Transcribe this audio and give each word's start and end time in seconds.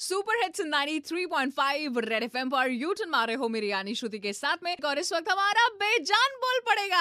Super 0.00 0.42
hits 0.42 0.60
93.5 0.60 1.96
red 2.04 2.22
FM 2.22 2.50
पर 2.50 2.70
U turn 2.70 3.08
मारे 3.10 3.34
हो 3.34 3.48
मेरी 3.48 3.70
यानी 3.70 3.94
श्रुति 3.94 4.18
के 4.18 4.32
साथ 4.32 4.56
में। 4.62 4.76
और 4.84 4.98
इस 4.98 5.12
वक्त 5.12 5.30
हमारा 5.30 5.66
बेजान 5.80 6.36
बोल 6.44 6.60
पड़ेगा। 6.66 7.00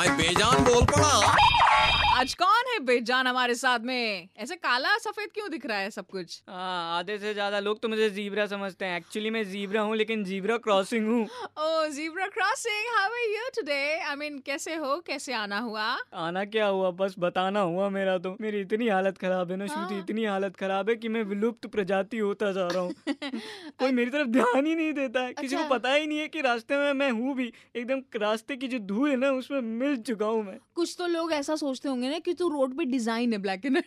आई 0.00 0.08
बेजान 0.08 0.64
बोल 0.64 0.84
पड़ा। 0.84 2.20
आज 2.20 2.34
कौन 2.34 2.63
बेजान 2.84 3.26
हमारे 3.26 3.54
साथ 3.54 3.78
में। 3.78 4.28
ऐसे 4.36 4.56
काला 4.56 4.96
सफ़ेद 4.98 5.30
क्यों 5.34 5.50
दिख 5.50 5.66
रहा 5.66 5.78
है 5.78 5.90
सब 5.90 6.06
कुछ? 6.06 6.42
हाँ 6.48 6.98
आधे 6.98 7.18
से 7.18 7.32
ज़्यादा 7.34 7.58
लोग 7.60 7.80
तो 7.80 7.88
मुझे 7.88 8.10
जीब्रा 8.10 8.46
समझते 8.46 8.84
हैं। 8.84 8.96
एक्चुअली 8.96 9.30
मैं 9.30 9.44
जीब्रा 9.50 9.80
हूँ 9.80 9.96
लेकिन 9.96 10.24
जीब्रा 10.24 10.56
क्रॉसिंग 10.56 11.06
हूँ। 11.06 11.22
ओ 11.58 11.86
zebra 11.88 12.26
crossing 12.26 12.94
how 12.96 13.10
are 13.10 13.30
you 13.30 13.48
today 13.56 13.98
I 14.00 14.16
mean 14.16 14.38
कैसे 14.38 14.74
हो? 14.74 14.96
कैसे 15.06 15.32
आना 15.32 15.58
हुआ? 15.58 15.86
आना 16.14 16.44
क्या 16.44 16.66
हुआ? 16.66 16.90
बस 16.90 17.14
बताना 17.18 17.60
हुआ 17.60 17.88
मेरा 17.88 18.18
तो। 18.18 18.36
मेरी 18.40 18.60
इतनी 18.60 18.88
हालत 18.88 19.18
खराब 19.18 19.50
है 19.50 19.56
ना 19.56 19.66
श्रुति 19.66 19.94
हाँ। 19.94 20.02
इतनी 20.02 20.24
हालत 20.24 20.56
खराब 20.56 20.88
है 20.90 20.96
कि 20.96 21.08
मैं 21.08 21.22
विलुप्त 21.22 21.66
प्रजाति 21.66 22.18
होता 22.18 22.52
जा 22.52 22.68
रहा 22.68 22.82
हूँ। 22.82 22.94
कोई 23.78 23.92
मेरी 23.92 24.10
तरफ़ 24.10 24.28
ध्यान 24.28 24.66
ही 24.66 24.74
नहीं 24.74 24.92
देता 24.92 25.20
है। 25.20 25.32
किसी 25.32 25.56
को 25.56 25.62
अच्छा। 25.62 25.76
पता 25.76 25.92
ही 25.92 26.06
नहीं 26.06 26.18
है 26.18 26.28
कि 26.28 26.40
रास्ते 26.40 26.76
में 26.76 26.92
मैं 26.92 27.10
हूँ 27.10 27.34
भी। 27.34 27.52
एकदम 27.76 28.02
रास्ते 28.16 28.56
की 28.56 28.68
जो 28.68 28.78
धूल 28.78 29.10
है 29.10 29.16
ना 29.16 29.30
उसमें 29.30 29.60
मिल 29.60 29.96
चुका 30.02 30.26
हूँ 30.26 30.42
मैं। 30.44 30.58
कुछ 30.74 30.94
तो 30.98 31.06
लोग 31.06 31.32
ऐसा 31.32 31.56
सोचते 31.56 31.88
होंगे 31.88 32.08
ना 32.08 32.18
कि 32.18 32.32
तू 32.34 32.48
रोड 32.48 32.73
पे 32.76 32.84
डिज़ाइन 32.84 33.32
है 33.32 33.38
ब्लैक 33.38 33.66
एंड 33.66 33.82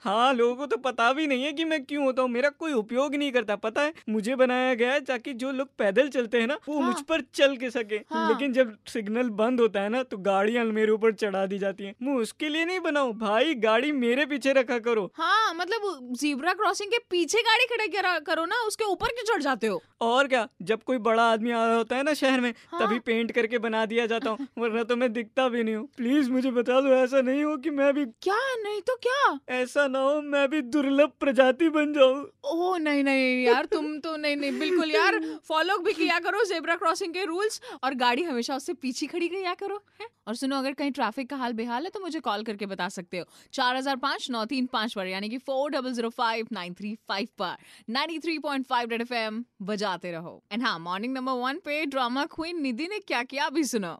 हाँ 0.00 0.32
लोगों 0.34 0.54
को 0.56 0.66
तो 0.66 0.76
पता 0.76 1.12
भी 1.12 1.26
नहीं 1.26 1.44
है 1.44 1.52
कि 1.52 1.64
मैं 1.64 1.82
क्यों 1.84 2.04
होता 2.04 2.22
हूँ। 2.22 2.30
मेरा 2.30 2.48
कोई 2.48 2.72
उपयोग 2.72 3.14
नहीं 3.14 3.30
करता। 3.32 3.56
पता 3.56 3.82
है 3.82 3.92
मुझे 4.08 4.34
बनाया 4.36 4.74
गया 4.74 4.92
है 4.92 5.00
ताकि 5.00 5.32
जो 5.34 5.52
लोग 5.52 5.68
पैदल 5.78 6.08
चलते 6.08 6.40
हैं 6.40 6.46
ना 6.46 6.58
वो 6.68 6.78
हाँ। 6.80 6.88
मुझ 6.88 7.00
पर 7.00 7.20
चल 7.34 7.56
के 7.56 7.70
सके। 7.70 7.96
हाँ। 8.10 8.28
लेकिन 8.28 8.52
जब 8.52 8.76
सिग्नल 8.88 9.28
बंद 9.40 9.60
होता 9.60 9.80
है 9.80 9.88
ना 9.88 10.02
तो 10.02 10.16
गाड़ियाँ 10.18 10.64
मेरे 10.64 10.92
ऊपर 10.92 11.12
चढ़ा 11.14 11.44
दी 11.46 11.58
जाती 11.58 11.84
है। 11.84 11.94
मैं 12.02 12.14
उसके 12.14 12.48
लिए 12.48 12.64
नहीं 12.64 12.80
बनाऊ। 12.80 13.12
भाई 13.12 13.54
गाड़ी 13.54 13.92
मेरे 13.92 14.26
पीछे 14.26 14.52
रखा 14.52 14.78
करो। 14.78 15.10
हाँ 15.14 15.54
मतलब 15.54 16.08
जीब्रा 16.20 16.52
क्रॉसिंग 16.52 16.90
के 16.90 16.98
पीछे 17.10 17.42
गाड़ी 17.42 17.64
खड़े 17.66 17.86
करा- 17.88 18.20
करो 18.26 18.44
ना 18.44 18.56
उसके 18.66 18.84
ऊपर 18.84 19.06
क्यों 19.08 19.34
चढ़ 19.34 19.42
जाते 19.42 19.66
हो? 19.66 19.82
और 20.00 20.28
क्या 20.28 20.46
जब 20.62 20.82
कोई 20.82 20.98
बड़ा 20.98 21.22
आदमी 21.32 21.50
आ 21.50 21.64
रहा 21.66 21.76
होता 21.76 21.96
है 21.96 22.02
ना 22.02 22.14
शहर 22.14 22.40
में 22.40 22.52
हाँ। 22.72 22.80
तभी 22.80 22.98
पेंट 22.98 23.32
करके 23.32 23.58
बना 23.58 23.84
दिया 23.86 24.06
जाता 24.06 24.30
हूँ 24.30 24.46
वरना 24.58 24.82
तो 24.82 24.96
मैं 24.96 25.12
दिखता 25.12 25.48
भी 25.48 25.62
नहीं 25.64 25.74
हूँ। 25.74 25.86
प्लीज़ 25.96 26.30
मुझे 26.30 26.50
बता 26.50 26.80
दो 26.80 26.88
ऐसा 26.94 27.20
नहीं 27.20 27.44
हो 27.44 27.56
कि 27.56 27.70
मैं 27.70 27.92
भी 27.94 28.04
क्या? 28.22 28.38
नहीं 28.62 28.80
तो 28.80 28.94
क्या? 28.96 29.38
ऐसा 29.54 29.83
ना 29.88 29.98
हो, 29.98 30.20
मैं 30.22 30.48
भी 30.50 30.60
दुर्लभ 30.62 31.12
प्रजाति 31.20 31.68
बन 31.68 31.92
जाऊँ। 31.92 32.78
नहीं 32.78 33.02
नहीं, 33.04 33.44
यार, 33.44 33.64
तुम 33.64 33.98
तो 33.98 34.16
नहीं 34.16 34.36
नहीं, 34.36 34.58
बिल्कुल, 34.58 34.90
यार, 34.90 35.18
फॉलो 35.48 35.76
भी 35.78 35.92
किया 35.92 36.18
करो 36.18 36.44
जेब्रा 36.44 36.74
क्रॉसिंग 36.76 37.12
के 37.14 37.24
रूल्स 37.24 37.60
और 37.84 37.94
गाड़ी 37.94 38.22
हमेशा 38.22 38.56
उससे 38.56 38.72
पीछे 38.74 39.06
खड़ी 39.06 39.28
किया 39.28 39.54
करो, 39.54 39.80
है? 40.00 40.06
और 40.28 40.34
सुनो, 40.34 40.56
अगर 40.56 40.72
कहीं 40.72 40.90
ट्रैफ़िक 40.90 41.28
का 41.30 41.36
हाल 41.36 41.52
बेहाल 41.52 41.84
है 41.84 41.90
तो 41.90 42.00
मुझे 42.00 42.20
कॉल 42.20 42.42
करके 42.42 42.66
बता 42.66 42.88
सकते 42.88 43.18
हो। 43.18 43.24
चार 43.52 43.76
हज़ार 43.76 43.96
पाँच, 43.96 44.30
नौ 44.30 44.44
तीन, 44.44 44.66
पाँच 44.66 44.94
पर 44.94 45.06
यानी 45.06 45.28
कि 45.28 45.38
four 45.38 45.70
double 45.70 45.92
zero 45.92 46.08
five, 46.10 46.46
nine 46.52 46.74
three 46.74 46.94
five 47.08 47.28
पर। 47.38 47.56
Ninety 47.90 48.18
three 48.18 48.38
point 48.38 48.66
five 48.66 48.90
red 48.90 49.00
F 49.00 49.12
M, 49.14 49.44
बजाते 49.62 50.12
रहो। 50.12 50.42
एंड 50.52 50.62
हाँ 50.62 50.78
मॉर्निंग 50.78 51.14
नंबर 51.14 51.32
वन 51.42 51.58
पे 51.64 51.84
ड्रामा 51.86 52.24
क्वीन 52.26 52.62
निधि 52.62 52.88
ने 52.88 52.98
क्या 52.98 53.22
किया, 53.22 53.44
अभी 53.44 53.64
सुनो। 53.64 53.98